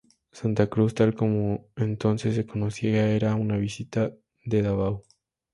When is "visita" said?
3.57-4.11